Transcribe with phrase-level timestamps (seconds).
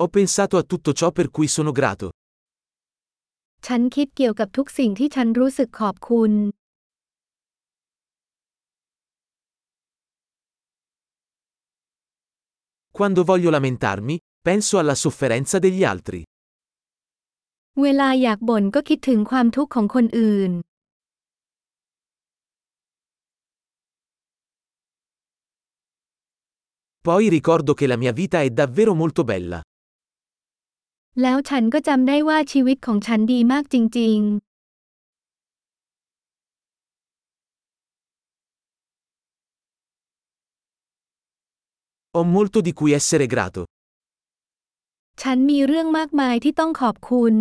[0.00, 2.06] Ho pensato a tutto ciò per cui sono grato.
[3.66, 6.32] ฉันคิดเกี่ยวกับทุกสิ่งที่ฉันรู้สึกขอบคุณ
[12.96, 14.14] Quando voglio lamentarmi,
[14.48, 16.20] penso alla sofferenza degli altri.
[17.82, 20.52] เวลาอยากบ่นก็คิดถึงความทุกข์ของคนอื่น
[27.06, 29.58] Poi ricordo che la mia vita è davvero molto bella.
[31.22, 34.20] แล้วฉันก็จำได้ว่าชีวิตของฉันดีมากจริง
[42.14, 43.62] Ho molto di cui essere grato.
[44.42, 47.34] ๆฉันมีเรื่องมากมายที่ต้องขอบคุณ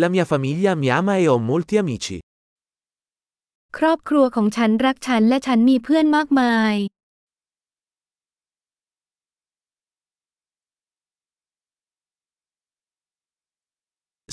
[0.00, 2.16] La mia famiglia mi ama e ho molti amici.
[3.78, 6.74] ครอบครัวของฉันรักฉันและฉันมีเพื่อนมากมาย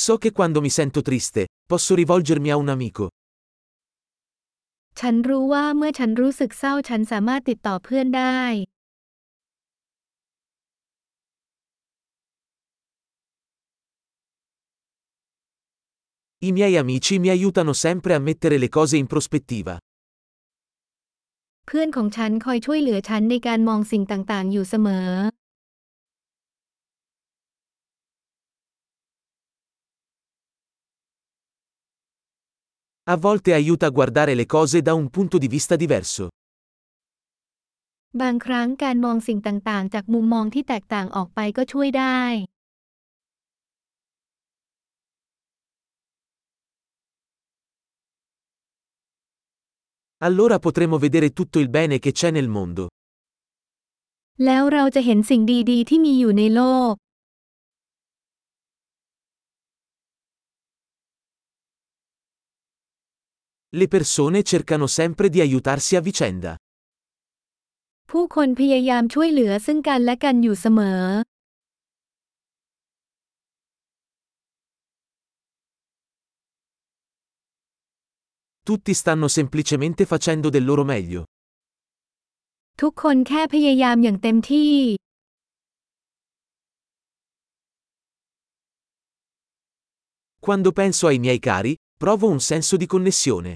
[0.05, 3.05] So che quando mi sento triste, posso rivolgermi a un amico.
[5.01, 8.41] ฉันรู้ว่าเมื่อฉันรู้สึกเศร้าฉันสามารถติดต่อเพื่อนได้
[16.49, 19.75] I miei amici mi aiutano sempre a mettere le cose in prospettiva.
[21.67, 25.09] เพื่อนของฉันคอยช่วยเหลือฉันในการมองสิ่งต่างๆ อยู่เสมอ
[33.15, 36.25] A volte aiuta a guardare le cose da un punto di vista diverso.
[38.21, 42.23] บางครั้งการมองสิ่งต่างๆ จากมุมมองที่แตกต่างออกไปก็ช่วยได้
[50.29, 52.85] Allora potremo vedere tutto il bene che c'è nel mondo.
[54.45, 56.93] แล้วเราจะเห็นสิ่งดีๆ ที่มีอยู่ในโลก
[63.77, 66.53] Le persone cercano sempre di aiutarsi a vicenda.
[68.11, 71.03] ผู้คนพยายามช่วยเหลือซึ่งกันและกันอยู่เสมอ
[78.69, 81.23] Tutti stanno semplicemente facendo del loro meglio.
[82.81, 84.73] ทุกคนแค่พยายามอย่างเต็มที่
[90.47, 93.53] Quando penso ai miei cari, provo un senso di connessione.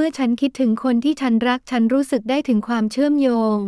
[0.00, 3.58] เมื่อฉันคิดถึงคนที่ฉันรักฉันรู้สึกได้ถึงความเชื่อมโยง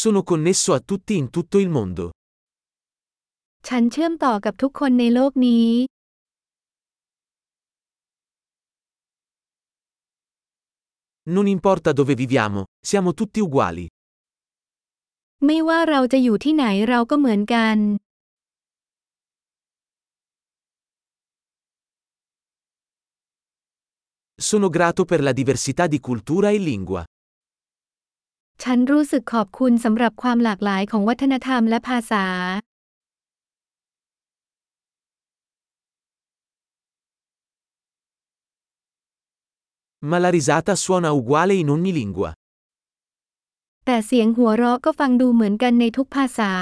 [0.00, 2.04] Sono connesso a tutti in tutto il mondo.
[3.68, 5.68] ฉันเชื่อมต่อกับทุกคนในโลกนี้
[11.34, 12.60] Non importa dove viviamo,
[12.90, 13.86] siamo tutti uguali.
[15.46, 17.78] ไม่ว่าเราจะอยู่ที่ไหนเราก็เหมือนกัน
[24.48, 27.02] Sono grato per la diversità di cultura e lingua.
[28.62, 32.26] ฉันรู้สึกขอบคุณสำหรับความหลากหลายของวัฒนธรรมและภาษา
[40.10, 42.30] Ma la risata suona uguale in ogni lingua.
[43.86, 46.52] แต่เสียงหัวเราะก็ฟังดูเหมือนกันในทุกภาษา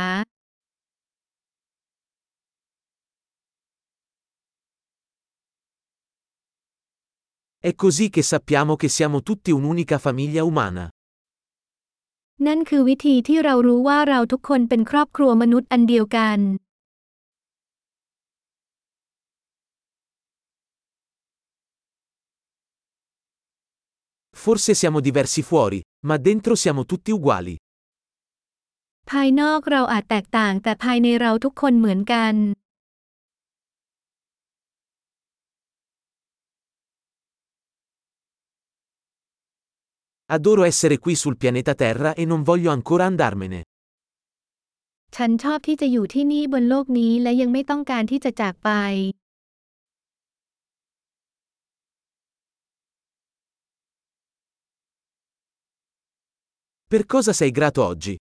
[7.63, 10.85] È così che sappiamo che siamo tutti un'unica famiglia umana.
[12.47, 16.39] นั่นคือวิธีที่เรารู้ว่าเราทุกคนเป็นครอบครัวมนุษย์อันเดียวกัน
[24.43, 25.79] Forse siamo diversi fuori,
[26.09, 27.55] ma dentro siamo tutti uguali.
[29.11, 32.35] ภายนอกเราอาจแตกต่างแต่ภายในเราทุกคนเหมือนกัน
[40.36, 43.60] Adoro essere qui sul pianeta Terra e non voglio ancora andarmene.
[45.16, 48.70] ฉันชอบที่จะอยู่ที่นี่บนโลกนี้และยังไม่ต้องการที่จะจากไป
[56.92, 58.16] Per cosa sei grato oggi?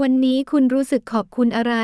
[0.00, 1.74] วันนี้คุณรู้สึกขอบคุณอะไร